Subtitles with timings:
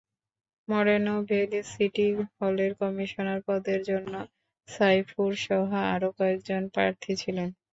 [0.67, 2.05] মরেনো Valley city
[2.35, 4.13] হলের commissioner পদের জন্য
[4.69, 7.49] সাইফুরসহ আরও কয়েকজন প্রার্থী ছিলেন।